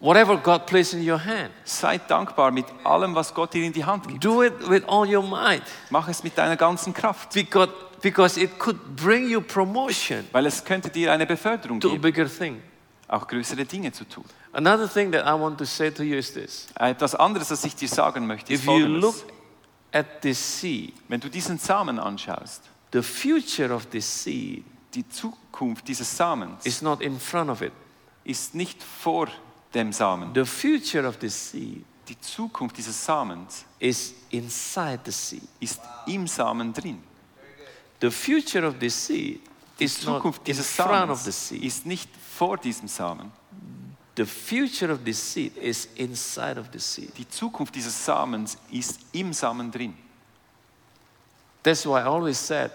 [0.00, 1.50] whatever God placed in your hand.
[1.64, 4.24] Sei dankbar mit allem, was Gott dir in die Hand gibt.
[4.24, 7.70] Do it with all your might Mach es mit deiner ganzen Kraft, because,
[8.02, 12.02] because it could bring you promotion weil es könnte dir eine Beförderung to a geben,
[12.02, 12.60] bigger thing.
[13.06, 14.24] auch größere Dinge zu tun.
[14.52, 17.76] Another thing that I want to say to you is this Etwas anderes, das ich
[17.76, 19.39] dir sagen möchte, ist if you look folgendes.
[19.92, 25.86] At this seed, Wenn du diesen Samen anschaust, the future of this seed die Zukunft
[25.86, 27.72] dieses Samens is not in front of it.
[28.24, 29.28] ist nicht vor
[29.74, 30.34] dem Samen.
[30.34, 35.42] The future of this seed Die Zukunft dieses Samens is inside the seed.
[35.60, 37.00] ist im Samen drin.
[38.00, 39.40] The future of this seed
[39.78, 41.62] Die is not Zukunft in dieses front of the seed.
[41.62, 43.30] ist nicht vor diesem Samen.
[44.20, 47.10] The future of this seed is inside of the seed.
[47.16, 49.94] Die Zukunft dieses Samens ist im Samen drin.
[51.62, 52.70] That's why I always said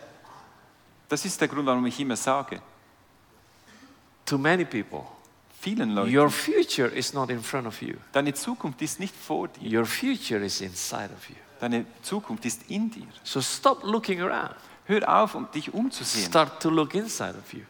[1.07, 2.59] Das ist der Grund, warum ich immer sage,
[4.25, 5.03] to many people,
[5.61, 7.93] vielen Leuten, your future is not in front of you.
[8.11, 11.35] deine Zukunft ist nicht vor dir, Your future is inside of you.
[11.59, 13.05] deine Zukunft ist in dir.
[13.23, 14.55] So stop looking around.
[14.85, 16.25] Hör auf, um dich umzusehen.
[16.25, 17.61] Start to look inside of you.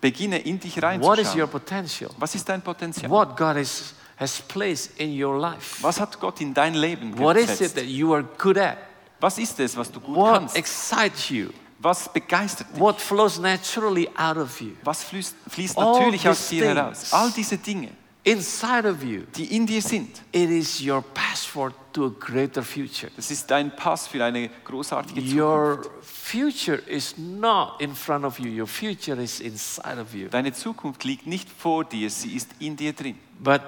[0.00, 1.50] Beginne in dich What is your reinzuschauen.
[1.50, 2.10] potential?
[2.18, 3.10] Was ist dein Potenzial?
[3.10, 5.82] What God is, has placed in your life?
[5.82, 7.74] Was hat Gott in dein Leben What is it gesetzt?
[7.76, 8.78] that you are good at?
[9.20, 10.56] Was ist es, was du gut What kannst?
[10.56, 11.50] excites you?
[11.82, 12.80] Was begeistert dich?
[12.80, 14.72] What flows naturally out of you?
[14.84, 16.76] Was fließt, fließt All natürlich aus these dir things.
[16.78, 17.12] heraus?
[17.12, 17.88] All diese Dinge,
[18.22, 23.10] Inside of you, die in dir sind, it is your passport to a greater future.
[23.16, 25.36] das ist dein Pass für eine großartige Zukunft.
[25.36, 30.28] Your future is not in front of you, your future is inside of you.
[30.28, 33.18] Deine Zukunft liegt nicht vor dir, sie ist in dir drin.
[33.42, 33.62] But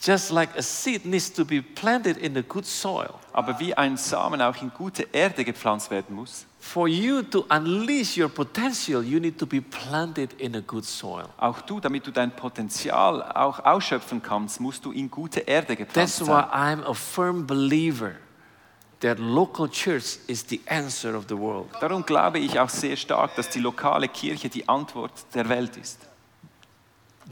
[0.00, 3.96] just like a seed needs to be planted in the good soil, Aber wie ein
[3.96, 9.20] Samen auch in gute Erde gepflanzt werden muss, for you to unleash your potential, you
[9.20, 11.28] need to be planted in a good soil.
[11.38, 16.18] auch du, damit du dein Potenzial auch ausschöpfen kannst, musst du in gute Erde gepflanzt
[16.18, 16.42] That's why.
[16.52, 18.16] I'm a firm believer
[19.00, 21.68] that local church is the answer of the world.
[21.80, 26.00] Darum glaube ich auch sehr stark, dass die lokale Kirche die Antwort der Welt ist.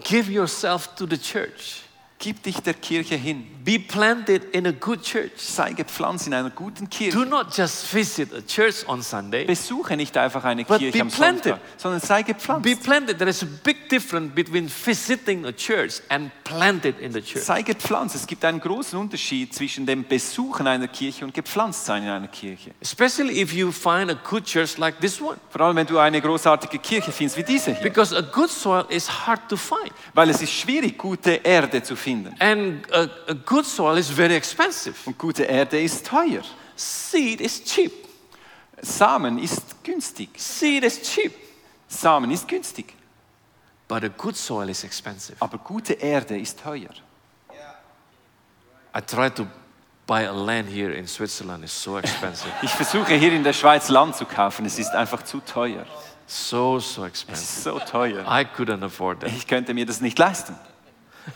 [0.03, 1.84] Give yourself to the church.
[2.19, 3.47] Gib dich der Kirche hin.
[3.65, 5.33] Be planted in a good church.
[5.37, 7.17] Sei gepflanzt in einer guten Kirche.
[7.17, 9.45] Do not just visit a church on Sunday.
[9.45, 11.45] Besuche nicht einfach eine But Kirche be am planted.
[11.45, 12.63] Sonntag, sondern sei gepflanzt.
[12.63, 13.19] Be planted.
[13.19, 17.45] There is a big difference between visiting a church and planted in the church.
[17.45, 18.15] Sei gepflanzt.
[18.15, 22.29] Es gibt einen großen Unterschied zwischen dem Besuchen einer Kirche und gepflanzt sein in einer
[22.29, 22.71] Kirche.
[22.81, 25.37] Especially if you find a good church like this one.
[25.51, 27.83] Vor allem, wenn du eine großartige Kirche findest wie diese hier.
[27.83, 29.91] Because a good soil is hard to find.
[30.15, 32.14] Weil es ist schwierig, gute Erde zu finden.
[32.41, 34.97] And a, a good soil is very expensive.
[35.07, 36.43] Und gute Erde ist teuer.
[36.77, 37.93] Seed is cheap.
[38.83, 40.29] Samen ist günstig.
[40.37, 41.33] Seed is cheap.
[41.89, 42.95] Samen ist günstig.
[43.89, 45.37] But a good soil is expensive.
[45.41, 46.91] Aber gute Erde ist teuer.
[48.97, 49.47] I tried to
[50.07, 51.65] buy a land here in Switzerland.
[51.65, 52.51] It's so expensive.
[52.63, 54.65] Ich versuche hier in der Schweiz Land zu kaufen.
[54.67, 55.85] Es ist einfach zu teuer.
[56.27, 57.45] so, so Es expensive.
[57.45, 58.23] ist so teuer.
[58.27, 59.31] I couldn't afford that.
[59.31, 60.57] Ich könnte mir das nicht leisten.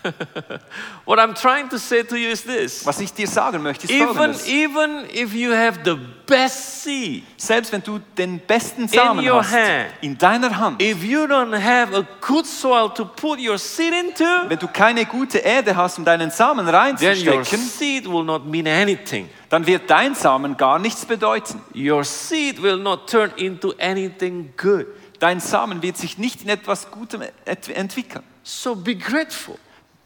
[1.05, 2.85] What I'm trying to say to you is this.
[2.85, 4.47] Was ich dir sagen möchte, ist Even, folgendes.
[4.47, 5.97] even if you have the
[6.27, 9.91] best seed, Selbst wenn du den besten Samen your hast, hand.
[10.03, 14.25] in deiner Hand, if you don't have a good soil to put your seed into,
[14.49, 18.45] wenn du keine gute Erde hast, um deinen Samen then your reinzustecken, seed will not
[18.47, 19.29] mean anything.
[19.49, 21.63] dann wird dein Samen gar nichts bedeuten.
[21.75, 24.87] Your seed will not turn into anything good.
[25.21, 28.23] Dein Samen wird sich nicht in etwas Gutem ent- entwickeln.
[28.45, 29.59] So be grateful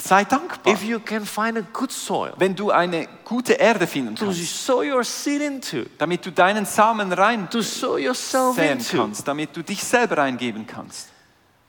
[0.05, 4.17] Sei dankbar, if you can find a good soil wenn du eine gute Erde finden
[4.17, 8.79] to kannst, sow your seed into, damit du deinen Samen rein to sow yourself säen
[8.79, 8.97] into.
[8.97, 11.09] kannst, damit du dich selber eingeben kannst.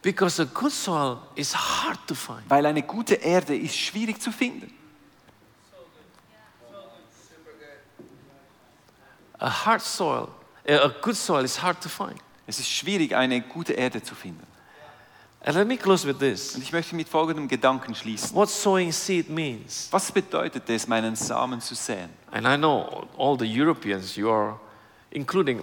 [0.01, 2.41] Because a good soil is hard to find.
[2.49, 4.73] Weil eine gute Erde ist schwierig zu finden.
[9.37, 10.27] A hard soil,
[10.67, 12.19] a good soil is hard to find.
[12.47, 14.52] Es ist schwierig, eine gute Erde zu finden.
[15.45, 16.55] And let me close with this.
[16.55, 18.33] Und ich möchte mit folgendem Gedanken schließen.
[18.33, 19.89] What sowing seed means.
[19.91, 22.09] Was bedeutet es, meinen Samen zu säen?
[22.31, 24.57] And I know all the Europeans, you are,
[25.11, 25.61] including,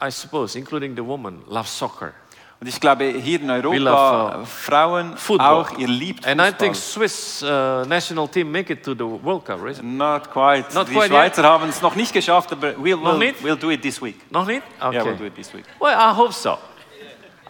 [0.00, 2.12] I suppose, including the woman, love soccer.
[2.60, 5.46] Und ich glaube, hier in Europa, love, uh, Frauen Football.
[5.46, 6.58] auch, ihr liebt And I Fußball.
[6.58, 9.82] think Swiss uh, national team make it to the World Cup, right?
[9.82, 10.72] Not quite.
[10.72, 13.82] Not Die quite Schweizer haben es noch nicht geschafft, aber we'll, we'll, we'll do it
[13.82, 14.30] this week.
[14.30, 14.62] Noch nicht?
[14.78, 14.94] Okay.
[14.94, 15.64] Yeah, we'll do it this week.
[15.80, 16.58] Well, I hope so.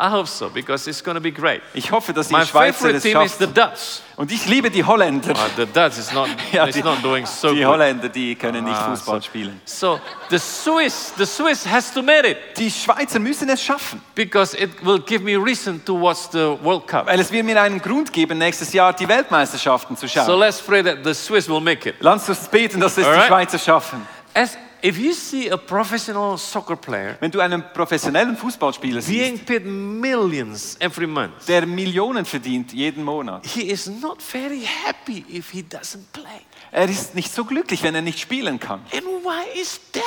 [0.04, 1.62] I hope so because it's going to be great.
[1.74, 3.38] Ich hoffe, dass die My Schweizer favorite es team is schafft.
[3.38, 4.00] the Dutch.
[4.16, 5.30] Und ich liebe die Holländer.
[5.30, 7.66] Uh, the Dutch is not, Ja, die, not doing so die good.
[7.68, 9.60] Holländer, die können nicht Ah, Fußball so- spielen.
[9.64, 14.56] So the Swiss, the Swiss has to make it Die Schweizer müssen es schaffen, because
[14.56, 17.06] it will give me reason to watch the World Cup.
[17.06, 20.26] weil es wird mir einen Grund geben, nächstes Jahr die Weltmeisterschaften zu schauen.
[20.26, 21.94] So let's pray that the Swiss will make it.
[22.00, 23.28] Lass uns beten, dass es die Alright.
[23.28, 24.06] Schweizer schaffen.
[24.34, 29.64] As if you see a professional soccer player Wenn du einen professionellen Fußballspieler being siehst,
[29.64, 35.62] millions every month, der Millionen verdient jeden Monat, he is not very happy if he
[35.62, 36.42] doesn't play.
[36.70, 38.80] er ist nicht so glücklich, wenn er nicht spielen kann.
[38.92, 40.02] And why is that?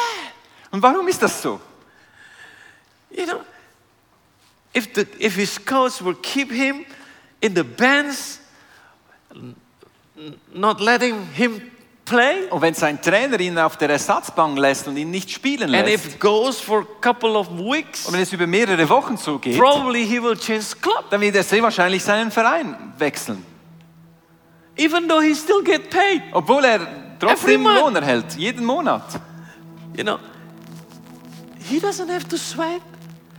[0.71, 1.59] Und warum ist das so?
[3.09, 3.41] You know,
[4.73, 6.85] if the if his coach will keep him
[7.39, 8.39] in the bench,
[10.53, 11.61] not letting him
[12.05, 15.71] play, Und wenn sein Trainer ihn auf der Ersatzbank lässt und ihn nicht spielen and
[15.71, 19.17] lässt, if it goes for a couple of weeks, und wenn es über mehrere Wochen
[19.17, 23.43] so geht, probably he will change club, dann wird er sehr wahrscheinlich seinen Verein wechseln.
[24.77, 26.21] even though he still get paid.
[26.31, 26.79] Obwohl er
[27.19, 27.63] trotzdem.
[27.63, 29.03] Lohn erhält, jeden Monat.
[29.95, 30.19] You know,
[31.69, 32.81] he doesn't have to sweat.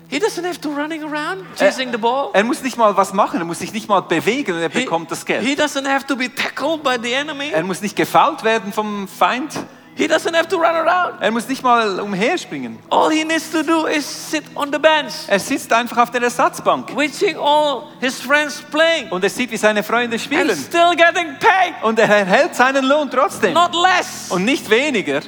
[0.09, 2.31] He doesn't have to running around chasing the ball.
[2.33, 4.83] Er muss nicht mal was machen, er muss sich nicht mal bewegen und er He,
[4.85, 5.43] bekommt das Geld.
[5.45, 7.51] he doesn't have to be tackled by the enemy.
[7.53, 9.53] Er muss nicht gefault werden vom Feind.
[9.97, 11.23] He doesn't have to run around.
[11.23, 12.79] Er muss nicht mal umherspringen.
[12.91, 16.23] All he needs to do is sit on the bench, Er sitzt einfach auf der
[16.23, 20.55] Ersatzbank watching all his friends playing, und er sieht, wie seine Freunde and spielen.
[20.57, 21.83] still getting paid.
[21.83, 23.55] Und er erhält seinen Lohn trotzdem.
[23.55, 24.31] Not less.
[24.31, 25.21] Und nicht weniger.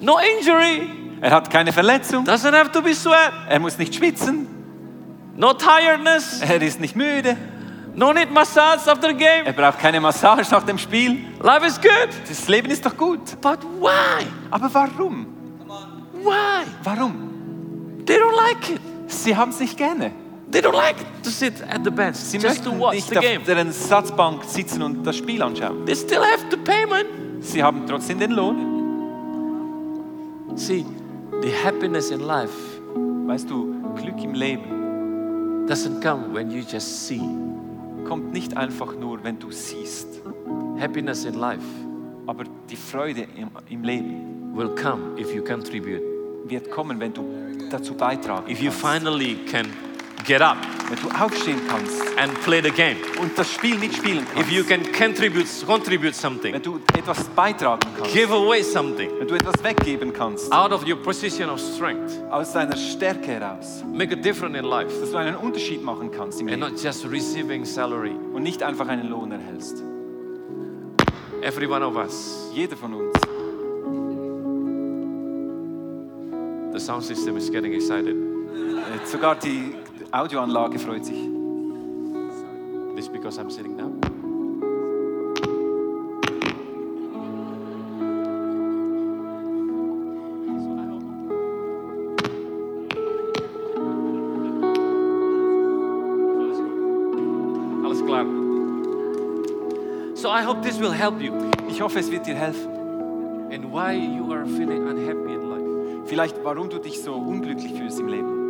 [0.00, 0.88] No injury.
[1.22, 2.24] Er hat keine Verletzung.
[2.24, 3.32] Doesn't have to be sweat.
[3.48, 4.46] Er muss nicht schwitzen.
[5.36, 6.40] No tiredness.
[6.40, 7.36] Er ist nicht müde.
[7.94, 9.46] No need massage after the game.
[9.46, 11.24] Er braucht keine Massage nach dem Spiel.
[11.40, 12.08] Life is good.
[12.28, 13.40] Das Leben ist doch gut.
[13.40, 14.26] But why?
[14.50, 15.26] Aber warum?
[16.24, 16.64] Why?
[16.82, 18.02] Warum?
[18.04, 18.80] They don't like it.
[19.06, 20.10] Sie haben es nicht gerne.
[20.50, 23.18] They don't like to sit at the bench Sie just to möchten watch nicht the
[23.18, 23.44] auf game.
[23.44, 25.86] der Ersatzbank sitzen und das Spiel anschauen.
[25.86, 27.06] They still have to pay, man.
[27.40, 28.66] Sie haben trotzdem den Lohn.
[30.56, 30.84] See,
[31.40, 32.52] the happiness in life
[33.26, 37.20] Weißt du, Glück im Leben doesn't come when you just see.
[38.06, 40.20] kommt nicht einfach nur, wenn du siehst.
[40.78, 41.62] Happiness in life
[42.26, 46.02] Aber die Freude im, im Leben will come if you contribute.
[46.46, 47.24] wird kommen, wenn du
[47.70, 48.80] dazu beitragen If you kannst.
[48.86, 49.66] finally can
[50.24, 50.56] get up
[50.88, 52.96] Wenn du aufstehen kannst and play the game.
[53.20, 54.48] und das Spiel mitspielen kannst.
[54.48, 56.52] If you can contribute contribute something.
[56.52, 58.12] wenn du etwas beitragen kannst.
[58.12, 60.52] Give away something Wenn du etwas weggeben kannst.
[60.52, 62.12] out of your position of strength.
[62.30, 63.82] Aus deiner Stärke heraus.
[63.92, 66.72] Make a difference in life Dass du einen Unterschied machen kannst im and Leben.
[66.74, 68.14] not just receiving salary.
[68.32, 69.82] Und nicht einfach einen Lohn erhältst.
[71.42, 72.50] Every one of us.
[72.54, 73.12] Jeder von uns.
[76.72, 78.14] The sound system is getting excited.
[78.16, 79.74] Äh, Sogar die
[80.12, 81.18] Audioanlage freut sich.
[82.94, 83.98] This because I'm sitting down.
[97.84, 98.24] Alles klar.
[100.14, 101.32] So I hope this will help you
[101.68, 102.70] Ich hoffe, es wird dir helfen.
[103.52, 106.06] and why you are feeling unhappy in life.
[106.06, 108.41] Vielleicht, warum du dich so unglücklich fühlst im Leben.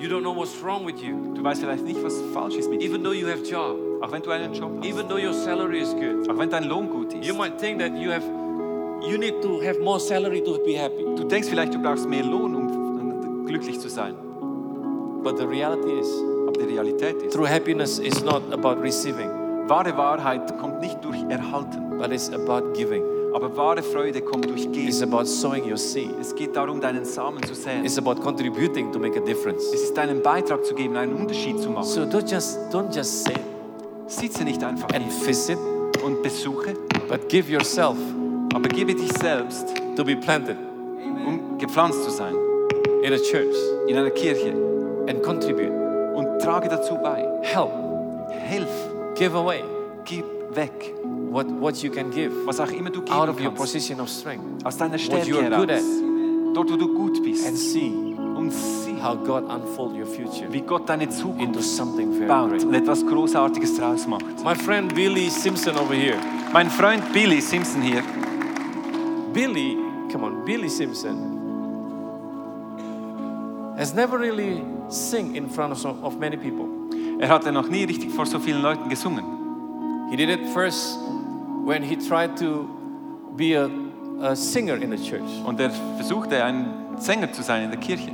[0.00, 2.80] You don't know what's wrong with you, Du weißt vielleicht nicht, was falsch ist mit
[2.80, 2.86] dir.
[2.88, 4.86] even though you have job, Auch wenn du einen Job hast.
[4.88, 6.28] even though your salary is good.
[6.30, 7.26] Auch wenn dein Lohn gut ist.
[7.26, 8.24] You might think that you have
[9.02, 11.04] you need to have more salary to be happy.
[11.16, 14.14] Du denkst vielleicht, du brauchst mehr Lohn, um glücklich zu sein.
[15.22, 16.08] But the reality is
[16.48, 19.28] Aber die Realität ist, true happiness is not about receiving,
[19.68, 21.98] wahre Wahrheit kommt nicht durch Erhalten.
[21.98, 23.02] but it's about giving.
[23.32, 25.12] Aber wahre Freude kommt durch It's Geben.
[25.14, 26.10] about sowing your seed.
[26.20, 27.84] Es geht darum, deinen Samen zu säen.
[27.84, 29.64] It's about contributing to make a difference.
[29.72, 31.84] Es ist deinen Beitrag zu geben, einen Unterschied zu machen.
[31.84, 33.38] So don't just don't just sit
[34.06, 35.58] Sitze nicht einfach and hier visit,
[36.04, 36.74] und besuche,
[37.08, 37.96] but give yourself
[38.52, 40.56] aber gebe dich selbst, to be planted
[41.24, 42.34] um gepflanzt zu sein
[43.02, 43.54] in a church
[43.86, 44.52] in einer Kirche
[45.08, 45.70] and contribute.
[46.16, 47.24] und trage dazu bei.
[47.42, 47.70] Help.
[48.48, 48.68] Hilf,
[49.14, 49.62] Give away
[50.04, 50.24] gib
[50.54, 50.94] weg,
[51.30, 53.56] what, what you can give was auch immer du out geben of your kannst.
[53.62, 55.84] position of strength Aus deiner what Stärke you are good heraus.
[55.84, 57.56] at Dort, wo du gut and bist.
[57.72, 57.92] see
[58.36, 62.50] Und sieh, how God unfold your future wie Gott deine Zukunft into something very baut
[62.50, 62.64] great.
[62.64, 64.24] und etwas Großartiges draus macht.
[64.44, 66.16] My friend Billy Simpson over here.
[66.52, 68.02] Mein Freund Billy Simpson hier,
[69.32, 69.76] Billy,
[70.10, 71.38] come on, Billy Simpson
[73.76, 76.66] has never really sing in front of, of many people.
[77.20, 79.24] er hatte noch nie richtig vor so vielen Leuten gesungen.
[80.10, 80.98] He did it first
[81.64, 82.68] when he tried to
[83.36, 83.68] be a,
[84.22, 85.28] a singer in the church.
[85.44, 86.66] Und er versuchte, ein
[86.98, 88.10] Sänger zu sein in der Kirche.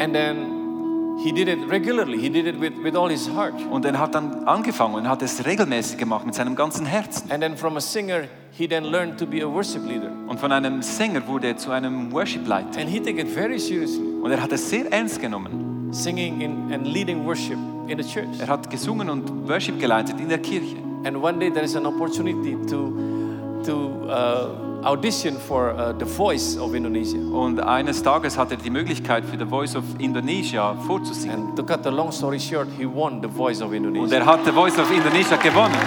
[0.00, 2.18] And then he did it regularly.
[2.18, 3.54] He did it with, with all his heart.
[3.70, 7.30] Und er hat dann angefangen und hat es regelmäßig gemacht mit seinem ganzen Herzen.
[7.30, 10.12] And then from a singer, he then learned to be a worship leader.
[10.28, 12.80] Und von einem Sänger wurde er zu einem Worship-Leiter.
[12.80, 15.90] And he took it very seriously, Und er hat es sehr ernst genommen.
[15.90, 17.56] singing in, and leading worship
[17.88, 18.28] in the church.
[18.40, 20.76] Er hat gesungen und Worship geleitet in der Kirche.
[21.04, 26.56] And one day there is an opportunity to, to uh, audition for uh, the voice
[26.56, 27.18] of Indonesia.
[27.18, 31.48] Und eines Tages hatte er die Möglichkeit für The Voice of Indonesia vorzusingen.
[31.48, 34.04] And to cut the long story short, he won the voice of Indonesia.
[34.04, 35.78] Und er hat The Voice of Indonesia gewonnen.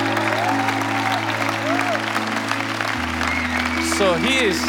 [3.98, 4.60] So he is,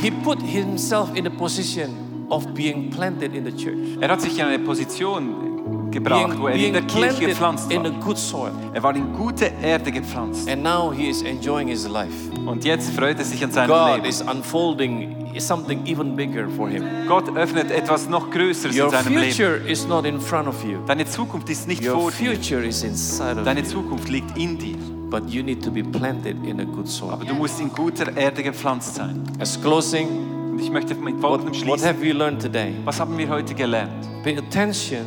[0.00, 3.76] he put himself in a position of being planted in the church.
[4.00, 5.49] Er hat sich in eine Position
[5.90, 8.00] gebracht, Being, wo er in der Kirche gepflanzt in a war.
[8.00, 8.52] good soil.
[8.72, 10.48] Er war in gute Erde gepflanzt.
[10.48, 12.14] And now he is enjoying his life.
[12.46, 14.04] Und jetzt freut er sich an seinem God Leben.
[14.06, 16.84] is unfolding something even bigger for him.
[17.06, 19.32] Gott öffnet etwas noch Größeres Your in seinem Leben.
[19.32, 20.78] future is not in front of you.
[20.86, 22.34] Deine Zukunft ist nicht Your vor dir.
[22.34, 23.66] future is inside of Deine you.
[23.66, 24.76] Zukunft liegt in dir.
[25.10, 27.10] But you need to be planted in a good soil.
[27.12, 29.22] Aber du musst in guter Erde gepflanzt sein.
[29.40, 30.06] As closing,
[30.52, 31.88] Und ich möchte mit what, folgendem what schließen.
[31.88, 32.74] have we learned today?
[32.84, 33.90] Was haben wir heute gelernt?
[34.22, 35.00] Pay attention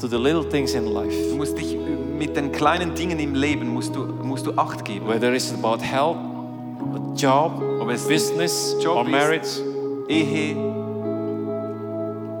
[0.00, 1.14] to the little things in life.
[1.30, 4.84] Du musst dich äh, mit den kleinen Dingen im Leben musst du, musst du Acht
[4.84, 5.06] geben.
[5.06, 9.10] Whether it's about health, a job, Ob es business, Job or ist.
[9.10, 9.60] marriage,
[10.08, 10.54] Ehe,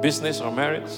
[0.02, 0.90] business or marriage.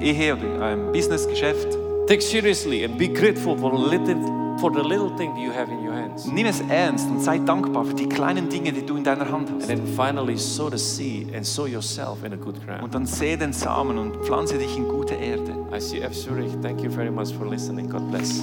[0.00, 1.76] Ehe oder ähm, ein Businessgeschäft.
[2.06, 4.16] Take seriously and be grateful for the little,
[4.58, 5.83] for the little thing you have in
[6.14, 6.26] hands.
[6.32, 9.50] Nimm es ernst und sei dankbar für die kleinen Dinge, die du in deiner Hand
[9.50, 9.68] And hast.
[9.68, 12.82] then finally sow the seed and sow yourself in a good ground.
[12.82, 15.52] Und dann säe den Samen und pflanze dich in gute Erde.
[15.72, 17.88] ICF Zurich, thank you very much for listening.
[17.88, 18.42] God bless.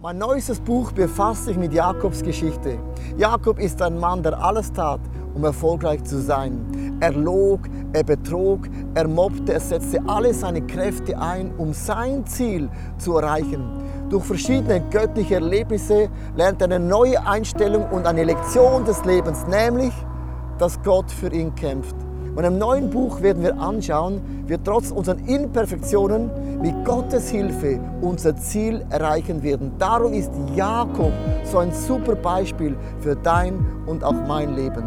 [0.00, 2.78] Mein neuestes Buch befasst sich mit Jakobs Geschichte.
[3.18, 5.00] Jakob ist ein Mann, der alles tat,
[5.34, 6.96] um erfolgreich zu sein.
[7.00, 12.68] Er log, er betrog, er mobbte, er setzte alle seine Kräfte ein, um sein Ziel
[12.98, 13.64] zu erreichen.
[14.08, 19.92] Durch verschiedene göttliche Erlebnisse lernt er eine neue Einstellung und eine Lektion des Lebens, nämlich,
[20.58, 21.96] dass Gott für ihn kämpft.
[22.36, 26.30] Und im neuen Buch werden wir anschauen, wie trotz unseren Imperfektionen
[26.60, 29.72] mit Gottes Hilfe unser Ziel erreichen werden.
[29.78, 31.12] Darum ist Jakob
[31.44, 34.86] so ein super Beispiel für dein und auch mein Leben.